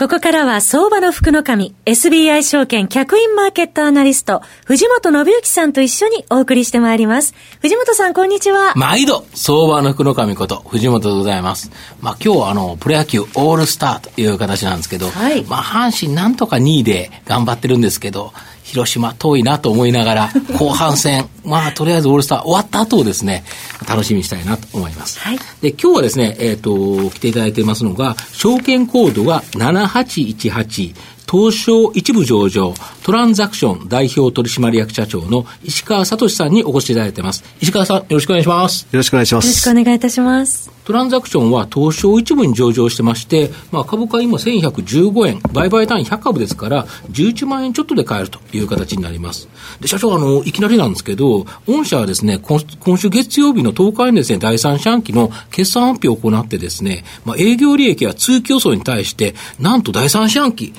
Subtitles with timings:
[0.00, 7.34] ここからは相場の福の神、SBI 証券客員マーケットアナリスト、藤本信之さんと一緒にお送りしてまいります。
[7.60, 8.72] 藤本さん、こんにちは。
[8.76, 11.70] 毎度、相場の福の神こと、藤本でございます。
[12.00, 18.32] まあ今日はあの、プロ野球オールスターという形なんですけど、はい、まあ阪神なんとか2位で頑張ってるんですけど、
[18.70, 23.44] 広島遠いなと思いながら、後半戦、 まあ、とりあえずオールスター終わった後をですね、
[23.88, 25.18] 楽しみにしたいなと思います。
[25.18, 30.94] はい、で、今日はですね、えっ、ー、と、来ていただいてますのが、証券コードが7818、
[31.30, 37.44] 東証一部上場、トランザクション代表取締役社長の石川聡さんにお越しいただいてます。
[37.60, 38.82] 石川さん、よろしくお願いします。
[38.90, 39.44] よろしくお願いします。
[39.46, 40.80] よろしくお願いいたします。
[40.84, 49.48] トランザクションは東証一部に上場してまして、まあ、株価今1115円、売買単位100株ですから、11万円ちょっとで買えるという形になります。
[49.80, 60.72] で、社長、あの、いきなりなんですけど、御社はですね、今今週月曜日の10日にですね、第三四半期の決算発表を行ってですね、まあ、営業利益や通期予想に対して、なんと第三四半期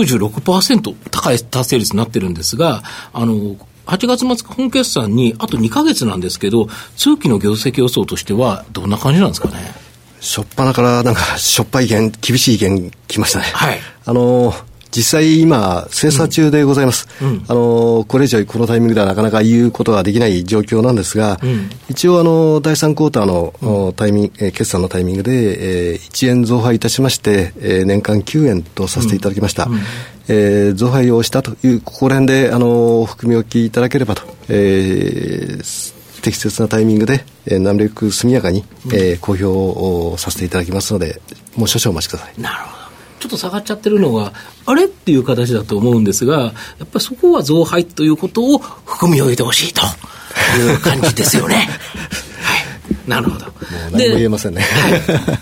[0.00, 9.54] 96%高い達成率になってるんですが、あの、8月末本決算にあと2か月なんですけど、通期の業績予想としては、どんな感じなんですかね？
[10.20, 13.44] しょっぱなからなんかしょっぱい意見、厳しい意見来ましたね。
[13.52, 13.78] はい。
[14.04, 14.52] あの
[14.96, 29.66] 実際今、精査中でございます、うん、あのこれ以上このタイミングではなかなか言うことができない状況なんですが、うん、一応あの、第3クォーターの、タイミング、決算のタイミングで、えー、1円増配いたしまして、えー、年間9円とさせていただきました。
[29.66, 29.80] うん。
[30.28, 41.20] えー、増配をしたという、ここら辺で、あの、含み置きいただければと、えー、適切なタイミングで、えー、なるべく速やかに、うん、えー、公表をさせていただきますので、
[41.54, 42.40] もう少々お待ちください。
[42.40, 42.85] なるほど。
[43.26, 44.32] ちょっと下がっちゃってるのが、
[44.66, 46.50] あれっていう形だと思うんですが、や
[46.84, 49.82] っぱりそこは増配ということを含み置いてほしいと
[50.60, 51.68] いう感じですよね。
[53.06, 53.46] なるほど。
[53.92, 54.64] 何も言えませんね。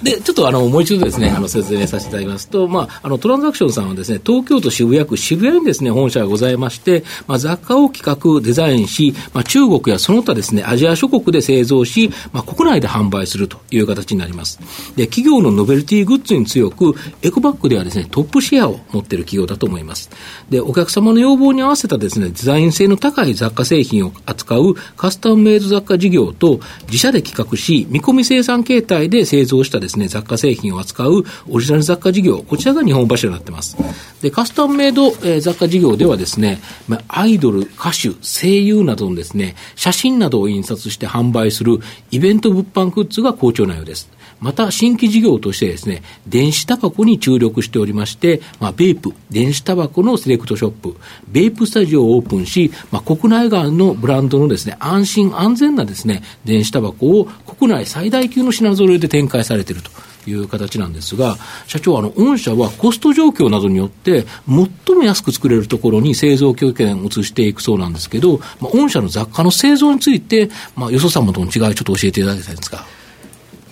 [0.03, 14.61] で、ちょっとあの、もう一度ですね、あの、説明させていただきますと、まあ、あの、トランザクションさんはですね、東京都渋谷区渋谷にですね、本社がございまして、まあ、雑貨を企画、デザインし、まあ、中国やその他ですね、アジア諸国で製造し、まあ、国内で販売するという形になります。
[14.97, 20.11] で、企業のノベルティグッズに強く、エコバッグではですね、トップシェアを持っている企業だと思います。
[20.51, 33.77] で、お客様の要望に合わせたですね、デザイン性の高い雑貨製品を扱うカスタムメイド雑貨事業と、自社で企画し、見込み生産形態で製造したですね、雑貨製品を扱うオリジナル雑貨事業、こちらが日本柱になってます。
[34.23, 41.79] で、カスタムメイド、えー、雑貨事業ではですね、まあ、アイドル、歌手、声優などのですね、写真などを印刷して販売する
[42.11, 44.09] イベント物販グッズが好調なようです。
[44.45, 50.97] また新規事業としてですね、電子タバコに注力しておりまして、まあ、ベープ、電子タバコのセレクトショップ、
[51.29, 59.91] ベープスタジオをオープンし、まあ、国内外のブランドのですね、安心安全なですね、電子タバコを国内最大級の品揃えで展開されていると。
[60.27, 72.87] いう形なんですが、社長、あの、御社はコスト状況などによって、最も安く作れるところに製造拠点を移していくそうなんですけど、まあ、御社の雑貨の製造について、まあ、よそ様との違い、ちょっと教えていただきたいんですか？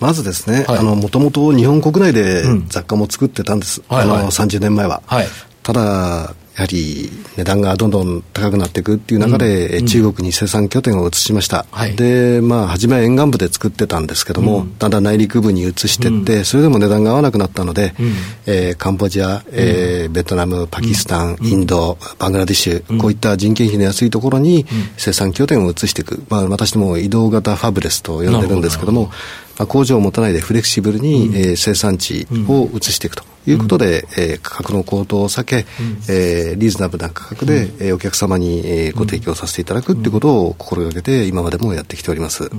[0.02, 3.82] まずですね、あの、もともと日本国内で雑貨も作ってたんです。
[3.88, 5.00] うん、あの、30年前は。
[5.06, 5.26] はい、
[5.62, 18.12] ただ、やはり値段がどんどん高くなっていくっていう中で、うん、中国に生産拠点を移しました、はい、でまあ初めは沿岸部で作ってたんですけども、うん、だんだん内陸部に移していって、うん、それでも値段が合わなくなったので、うん、
[18.46, 24.66] えー、カンボジア、えー、ベトナムパキスタン、インドバングラディッシュ、こういった人件費の安いところに
[24.98, 29.10] 生産拠点を移していく、まあ、私ども移動型ファブレスと呼んでるんですけども
[29.58, 35.64] まあ、工場を持たないでフレキシブルに、うん、えー、生産地を移していくということで、うん、えー、価格の高騰を避け、うん、
[36.08, 42.50] えー、リーズナブルな価格で、うん、えー、お客様に、えー、ご提供させていただくということを心がけて今までもやってきております。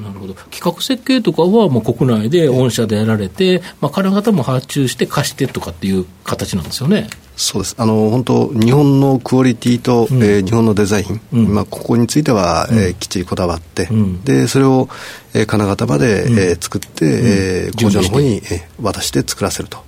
[0.00, 0.34] なるほど。
[0.34, 7.08] 企画設計とかはもう国内で御社でやられて、まあ、金型も発注して貸してとかっていう形なんですよね。
[7.36, 7.74] そうです。
[7.78, 14.88] あの本当日本のクオリティと、うん、えー、日本のデザイン、うん、まあ、ここについては、うん、えー、きっちりこだわって、うん、でそれを、
[15.34, 19.78] えー、金型まで、うん、えー、作って、うん、えー、工場の方に、えー、渡して作らせると。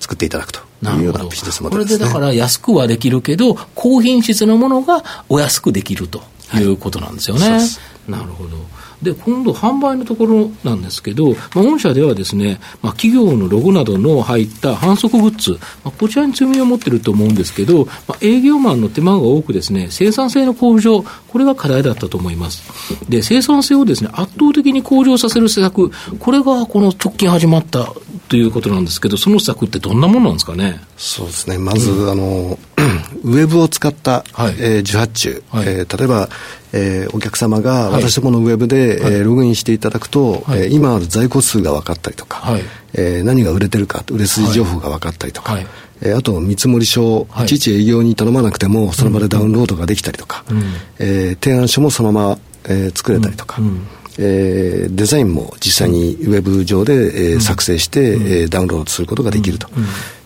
[0.00, 6.22] 作っていただくというようなビジネスモデルです、ね、これでだから安くはできるけど高品質のものがお安くできると
[6.54, 7.50] いうことなんですよね。
[7.50, 7.60] はい
[8.08, 8.56] なるほど。
[9.02, 22.62] で、今度販売のところなんですけど、まあ、御社ではですね、まあ、企業のロゴなどの入った反則グッズ、まあ、こちらに強みを持ってると思うんですけど、まあ、営業マンの手間が多くですね、生産性の向上、これが課題だったと思います。
[23.08, 27.92] で、生産性をですね、圧倒的に向上させる施策、これがこの直近始まった
[28.28, 30.80] ということなんですけど、その施策ってどんなものなんですかね？
[30.96, 31.58] そうですね。
[31.58, 32.58] まず、うん、あの、
[33.24, 36.28] ウェブを使った、はい、えー、受発注、はい、えー、例えば、
[36.72, 42.62] えー、お客様が私どものウェブで、はい、えー、ログインしていただくと、はい、えー、今ある在庫数が分かったりとか、はい、
[42.94, 45.66] えー、何が売れてるか、売れ筋情報が分かったりとか、はい、
[46.02, 50.62] えー、あと見積書、い、ちいち営業に頼まなくても、その場でダウンロードができたりとか、うん、
[50.98, 53.86] えー、提案書もそのまま、えー、作れたりとか、うんうん
[54.18, 56.92] えー、デザインも実際にウェブ上で、
[57.32, 59.68] えー、作成して、うん、えー、ダウンロードすることができると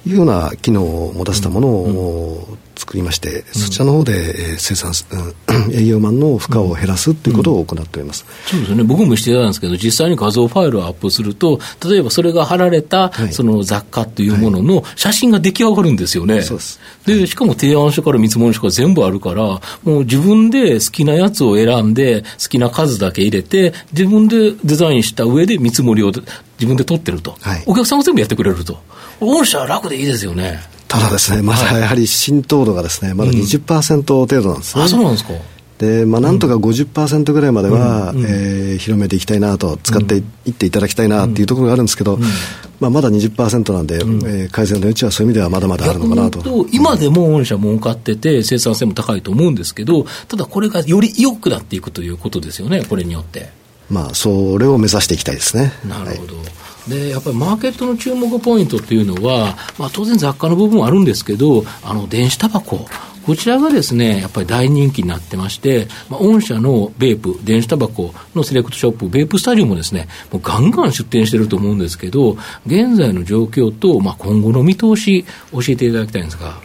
[0.06, 2.58] いうような機能を持たせたものを
[2.92, 4.92] 作りまして、そちらの方で、えー、生産、
[5.50, 11.58] うん、営業マンの負荷を減らすということを行っております、そうですね、僕もしてたんですけど、実際に画像ファイルをアップすると、
[11.88, 16.34] 例えばそれが貼られた、その雑貨というものの写真が出来上がるんですよね。
[16.34, 16.46] はい、
[17.06, 26.26] でしかも提案書から見積もり書が全部あるから、もう自分で好きなやつを選んで、好きな数だけ入れて、自分でデザインした上で見積もりを自
[26.66, 28.78] 分で取ってると、はい、お客さんも全部やってくれると、
[29.18, 30.60] 御社は楽でいいですよね。
[30.92, 34.84] ただですね、まだやはり浸透度がですね、まだ20%程度なんですね。
[34.84, 35.32] あ、そうなんですか。
[35.78, 42.22] で、まあ、なんとか50%ぐらいまでは、うん、えー、広めていきたいなと、使っていっていただきたいなっていうところがあるんですけど、うん、
[42.78, 46.66] まあ、まだ20%なんで、うん、えー、改善の余地はそういう意味ではまだまだあるのかなと。
[46.70, 53.48] 今でも御社儲かってて、生産性も高いと思うんですけど、ただこれがより良くなっていくということですよね、これによって。
[53.88, 55.72] まあ、それを目指していきたいですね。
[55.88, 56.36] なるほど。
[56.36, 62.86] はいでやっぱりマーケットの注目ポイントっていうのは、まあ、当然雑貨の部分はあるんですけど、あの電子タバコ、
[63.24, 72.36] こちらがですね、やっぱり大人気になってまして、まあ、御社のベープ、電子タバコのセレクトショップ、ベープスタジオもですね、もうガンガン出店してると思うんですけど、
[72.66, 76.60] 現在の状況と、まあ、今後の見通し、教えていただきたいんですが。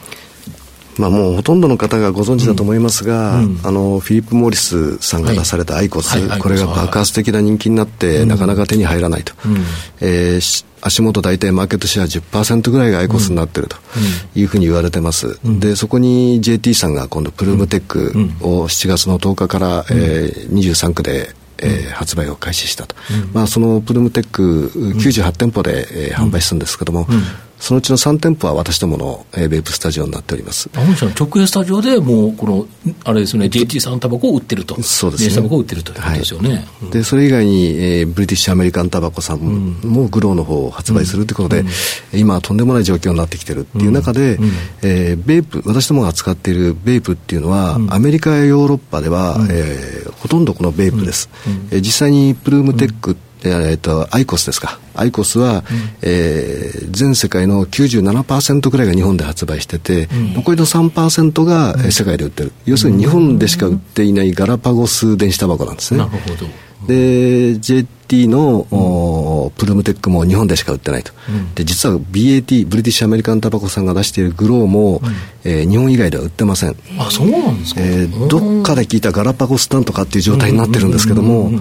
[0.99, 3.59] まあ、もうほとんどの方がご存知だと思いますが、うん。
[3.63, 9.57] あのフィリップ・モーリスさんが出されたアイコス、はい、これが爆発的な人気になって、なかなか手に入らないと、うん、
[10.01, 13.77] えー、足元大体マーケットシェア10%ぐらいがアイコスになっていると
[14.35, 27.23] いうふうに言われてます、うん、でそこに JT さんが今度プルームテックを7月の10日から、えー、23区でえー、発売を開始したと、うん、まあ、そのプルームテック98店舗で、えー、販売するんですけども、うん
[27.59, 30.69] そのうちの3店舗は私どもの、えー、ベープスタジオになっております。
[30.75, 32.67] 本社の直営スタジオでもうこの
[33.03, 34.81] あれですね JT さんタバコを売ってると。
[34.81, 35.27] そうです。
[35.27, 36.33] ねタバコを売ってるということです。
[36.33, 41.17] よね、はいうん、でそれ以外に、えー、 British American Tobaccoさんも glo の方を発売す。
[41.17, 41.63] るということで、う
[42.17, 44.51] ん、今はとんでもない状況になってきてるっていう中で、うん、
[44.83, 51.29] えー、ベープ私どもが使っているベープっていうのは、アメリカやヨーロッパでは、えー、ほとんどこのベープです、
[51.71, 53.17] えー、実際に Ploom TECH
[53.47, 55.63] えーと、 IQOS ですか、 IQOS は、うん、
[56.01, 65.99] えー、全世界の97%ぐらいが日本で発売してて、うん、残りの3%が世界で売ってる、要するに日本でしか売っていないガラパゴス電子タバコなんですね。
[65.99, 75.01] なるほどで JT の、うん、 Ploom TECH も日本でしか売ってないと、うん、で実は BAT British American Tobacco さんが出している glo も、うん、
[75.43, 76.75] えー、日本以外では売ってません。
[76.99, 81.51] あそうなんですか、えー、どっかで聞いたガラパゴスタンとかっていう状態になってるんですけども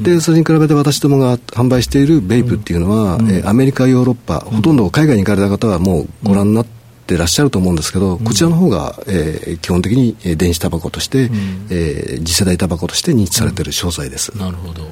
[0.00, 14.36] でそれに比べて私どもが販売しているベイプっていうのは、うん、えー、アメリカヨーロッパほとんど海外に行かれた方はもうご覧になってってらっしゃると思うんですけど、こちらの方が、えー、基本的に電子タバコとして、うん、えー、次世代タバコとして認知されている商材です。
[14.36, 14.84] なるほど。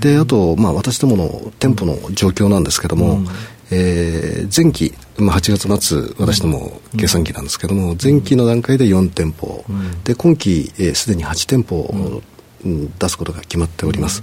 [0.00, 3.26] であと、まあ、私どもの店舗の状況なんですけども、うん、
[3.70, 12.22] えー、前期、まあ、8月末私ども計算期なんですけども、前期の段階で4店舗、うん、で今期すで、えー、に8店舗を、
[12.64, 14.22] うん、出すことが決まっております、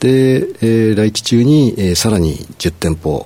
[0.00, 0.08] で、
[0.60, 3.24] えー、来期中に、えー、さらに10店舗、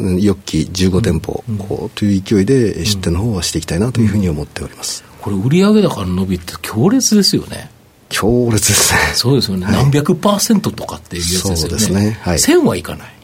[0.00, 1.58] 翌期15店舗、うん、
[1.94, 7.70] という勢いで出店の方はしていきたいなというふうに思っております、これ売上高の伸びって強烈ですよね
[8.08, 9.00] 強烈ですね。
[9.14, 9.66] そうですよね。
[9.66, 11.56] はい、何百パーセントとかっていうやつですよね。
[11.56, 12.18] そうですね。
[12.20, 12.38] はい。
[12.38, 13.16] 1000はいかない。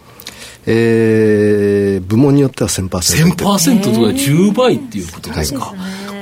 [0.66, 2.88] えー、部門によっては1000%。
[2.88, 5.60] 1000%とか10倍っていうことですか。
[5.60, 5.76] はい、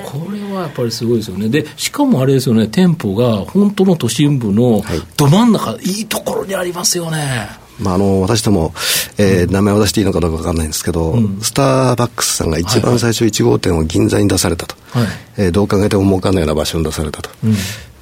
[0.04, 1.48] これはやっぱりすごいですよね。
[1.48, 4.82] で、しかもあれですよね、店舗が本当の都心部の
[5.16, 7.48] ど真ん中、はい、いいところにありますよね。
[7.80, 8.72] まあ、あの私ども、
[9.18, 15.06] えー、うん、名前を出していいのかどうか分かんないんですけど、うん、スターバックスさんが一番最初1号店を銀座に出されたと、はい、
[15.38, 17.54] えー、どう考えても儲かんないような場所に出されたと、うん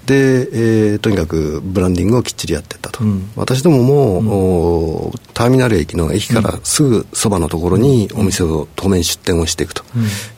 [0.09, 0.49] で、
[0.93, 2.99] えー、とにかくブランディングをきっちりやってったと。
[2.99, 9.85] と、うん、私どもも、うん、ターミナル駅の駅からすぐそばのところにお店を当面出店をしていくと。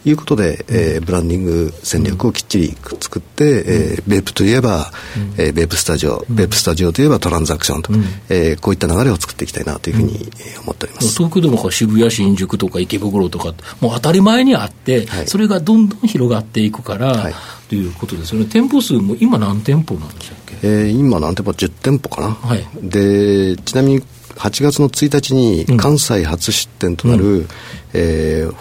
[0.05, 4.93] いうことで、うん、えー、ブランディング戦略をきっちり作って、えー、ベープといえば、
[5.37, 10.31] えー、ベープスタジオ、ベープスタジオといえばトランザクションと、うん、えー、こういった流れを作っていきたいなというふうに
[10.63, 11.09] 思っております。
[11.17, 17.35] 東京でも渋谷、新宿とか池袋とか、もう当たり前にあって、はい、それがどんどん広がっていくから、はい
[17.71, 27.49] ということですよね、店舗数も今、何店舗なんでしたっけ、えー、今、何店舗、10店舗かな、はい、でちなみに8月の1日に関西初出店となる、うん、
[27.93, 28.55] えー、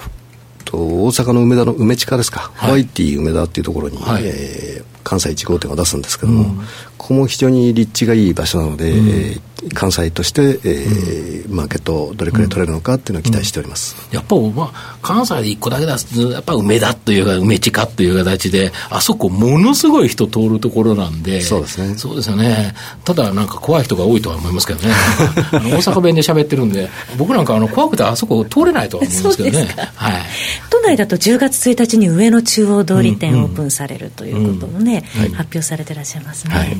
[0.63, 6.58] と大阪の梅田の梅地下ですか、はい、ホワイティ梅田っていうところに、はい、えー、関西1号店を出すんですけども、うん、
[7.00, 21.96] ここも非常に立地がいい場所なので、うん、えー、関西として、えー、マーケットをどれくらい取れるのかっていうのを期待しております、やっぱ、まあ、関西で1個だけ出すやっぱ梅田というか梅地下という形であそこものすごい人通るところなんでそうですね。
[21.96, 22.75] そうですよね。
[23.04, 24.94] ただなんか怖い人が多いとは思いますけどね。
[25.51, 26.88] 大阪弁で喋ってるんで
[27.18, 29.75] 僕なんかあの怖くてあそこ通れないとは思うんですけどね。
[29.96, 30.22] はい、
[30.70, 34.99] 都内だと10月1日に上野中央通り店オープンされるということもね、うんうん、
[35.34, 36.77] 発表されてらっしゃいますね、はい。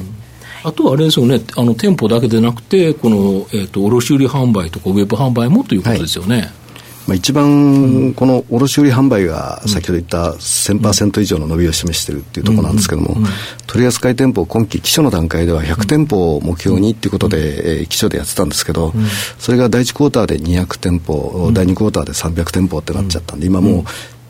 [0.64, 6.38] あとはあれですよね、あの店舗だけでなくて、この、えーと、卸売販売とかウェブ販売もということですよね。
[6.38, 6.52] はい。
[7.10, 13.18] まあ、一番この卸売販売が先ほど言った1000%以上の伸びを示しているっていうところなんですけども、
[13.66, 18.94] 取扱店舗、今期、基礎の段階では100店舗を目標にっていうことで、基礎でやってたんですけど、
[19.40, 23.84] それが第1クォーターで200店舗、第2クォーターで300店舗ってなっちゃったんで、今もう、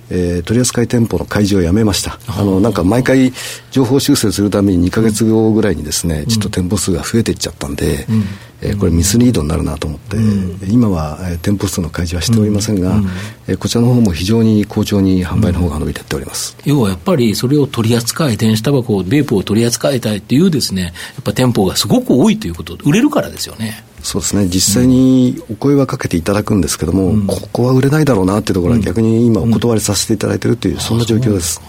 [0.10, 2.20] えー、取扱店舗の開示をやめました。
[2.28, 3.32] あの、なんか毎回
[3.72, 8.24] 情報修正するために2か月後ぐらいにですね、ちょっと店舗数が増えていっちゃったんで、うん、
[8.62, 13.08] えー、これミスリードになるなと思って、うん、今は、えー、店舗数の開示はしておりませんが、うん、
[13.48, 16.58] えー、こちらの方も非常に好調に販売の方が伸びていっております。
[16.66, 20.90] 要はやっぱりそれを取り扱い、電子タバコ、ベープを取り扱いたいっていうですね、や
[21.22, 23.84] っぱ店舗がすごく多いということ、売れるからですよね。
[24.02, 24.48] そうですね。
[24.48, 31.62] 実際にお声はかけていただくんですけども、うん、ここは売れないだろうなっていうところは逆に今お断りさせていただいているという、うん、そんな状況です。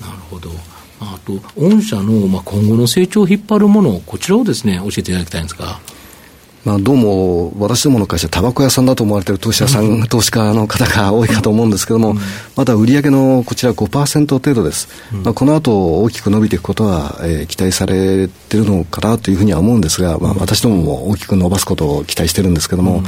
[0.00, 0.50] なるほど。
[1.00, 5.80] あと御社のまあ今後の成長を引っ張るものこちらをですね教えていただきたいんですか。
[6.62, 12.16] まあ、どうも私どもの会社タバコ屋さんだと思われている投資家さん、投資家の方が多いかと思うんですけども、
[12.54, 14.88] まだ売上のこちら5%程度です、
[15.24, 23.02] まあ、この後大きく伸びていくことは、えー、期待されているのかなというふうには思うんですが、まあ、私どもも大きく伸ばすことを期待してるんですけども、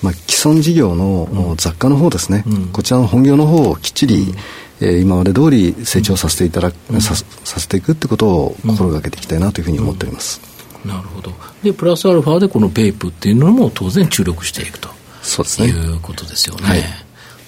[0.00, 4.32] まあ、既存事業の雑貨の方ですね、こちらの本業の方をきっちり、
[4.80, 10.51] えー、今まで通り成長させていただく、ささせていくってことを心がけていきたいなというふうに思っております。
[10.84, 11.32] なるほど。
[11.62, 14.88] で、プラスアルファでこのベイプっていうのも当然注力していくと。
[15.22, 15.68] そうですね。
[15.68, 16.62] いうことですよね。
[16.66, 16.82] はい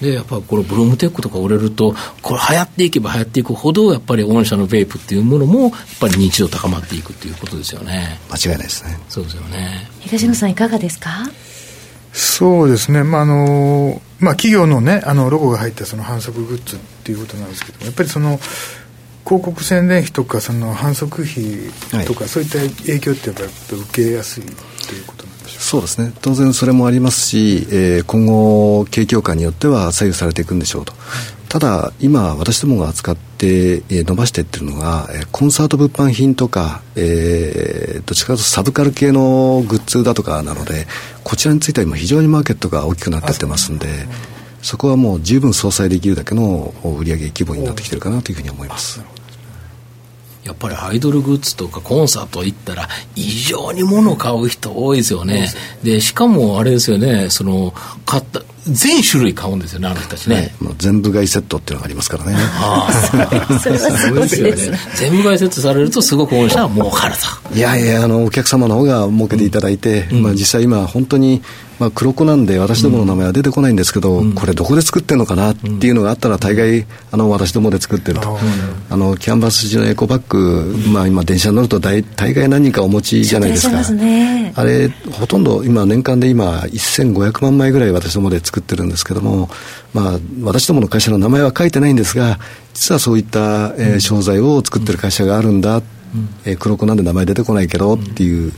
[0.01, 8.19] で、やっぱこのブルームテックとか売れると、これ流行っていけば流行っていくほど、やっぱり御社のベイプっていうものも、やっぱり認知度高まっていくっていうことですよね。
[8.29, 8.99] 間違いないですね。
[9.07, 9.89] そうですよね。
[10.01, 11.09] 東野さんいかがですか？
[12.11, 13.03] そうですね。
[13.03, 18.37] まあ、あの、まあ、企業のね、あの、ロゴが入ったその反則グッズっていうことなんですけども、やっぱりその、
[19.25, 26.13] 広告宣伝費とかその反則費とか、はい、そういった影響ってやっぱり受けやすいということなんでしょうそうですね。
[26.21, 30.93] 当然それもありますし、えー、今後景況感によっては左右されていくんでしょうと、
[31.49, 40.85] ただ今私どもが扱って、えー、伸ばしていってるのが、えー、コンサート物販品とか、えー、どっちかというとサブカル系のグッズだとかなので
[41.23, 43.87] こちらについては今非常にマーケットが大きくなっていってますんで、
[44.61, 48.99] そこはもう十分相殺できるだけの売上規模になってきてるかなというふうに思います。
[50.45, 55.49] やっぱりアイドルグッズとかコンサート行ったら異常に物を買う人多いですよね。
[55.83, 57.73] で、しかもあれですよね、その、
[58.05, 60.53] 買った、全種類買うんですよね、あの人たちね。
[60.61, 62.35] ね全部買いセットっていうのがありますからね。
[62.37, 64.79] ああ、 それはすごいですよね。
[64.95, 67.55] 全部買いセットされるとすごく御社は儲かると。
[67.55, 71.41] いやいや、あの、お客様の方が儲けていただいて、うん、まあ実際今本当に
[71.79, 75.51] まあ、黒子なんで私どもの名前は出てこないんですけど、うん、これどこで作ってるのかな？
[75.51, 78.37] っていうのがあったら大概あの私どもで作ってると、
[78.89, 89.49] あのキャンバス地のエコバッグ、まあ、今電車に乗ると大大概何人かお持ちじゃないですか、ね、あれほとんど今年間で今1500万枚ぐらい私どもで作ってるんですけども、
[89.93, 92.39] まあ、私どもの会社の名前は書いてないんですが
[92.73, 95.83] 実はそういった、えー、商材を作ってる会社があるんだ、うん、
[96.45, 98.51] えー、黒子なんで名前出てこないけどっていう、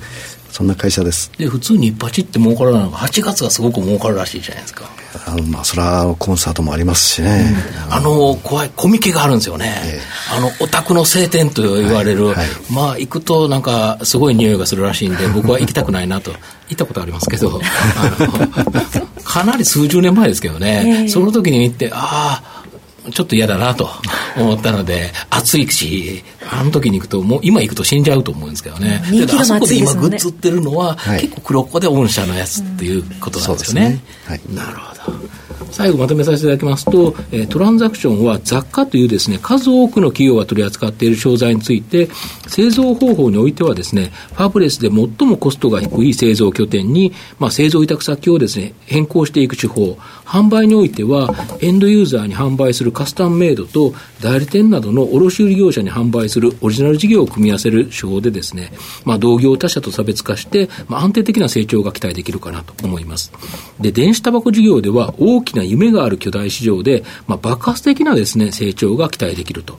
[0.51, 1.31] そんな会社です。
[1.37, 4.89] で普通にバチって儲からないのが8月がすごく儲かるらしいじゃないですか。
[5.25, 7.55] あのまあそれはコンサートもありますしね、
[7.87, 16.31] うん、あの怖いコミケがあるんですよね、えー、あのオタクの晴天と言われる、はいはい、まあ行くとなんかすごい匂いがするらしいんで 僕は行きたくないなと。
[16.69, 17.61] 行ったことありますけど。
[19.23, 23.89] かなり数十年前ですけどね、えー、その時に行ってああちょっと嫌だなと
[24.39, 29.01] 思ったので、暑いし、あの時に行くと、もう今行くと死んじゃうと思うんですけどね。
[29.05, 34.01] 人気のあそこで今グねッズ売ってるのは、はい結構黒子で御社のやつっていうことなんですよね。
[34.25, 35.17] そうですねはいなるほど。
[35.71, 42.07] 最後まとめさせていただきますと、えートランザクションは雑貨というですね、数多くの企業が取り扱っている商材について、
[42.47, 58.71] 製造方法においてはですね、ファブレスで最もコストが低い製造拠点に、まあ、製造委託先をですね、変更していく手法、販売においては、エンドユーザーに販売するカスタムメイドと、代理店などの卸売業者に販売するオリジナル事業を組み合わせる手法でですね、
[59.05, 63.31] まあ、同業他社と差別化して、まあ、安定的な成長が期待できるかなと思います。
[63.79, 69.77] で、電子タバコ事業では大きな夢がある巨大市場で、まあ、爆発的なですね、成長が期待できると。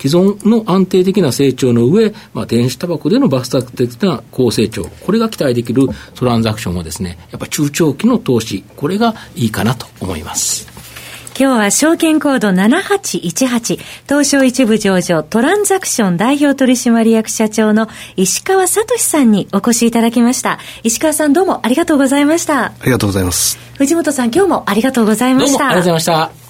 [0.00, 10.69] 既存の安定的な成長の上、まあ、電子タバコでの爆発的な高成長、これが期待できるトランザクションはですね、やっぱ中長期の投資、これがいいかなと思います。
[11.40, 20.58] 今日は証券コード7818東証一部上場トランザクション代表取締役社長の石川聡さんにお越しいただきました。
[20.82, 22.66] 石川さんどうもありがとうございました。
[22.66, 23.58] ありがとうございます。
[23.78, 25.52] 藤本さん今日もありがとうございました。
[25.52, 26.49] どうもありがとうございました。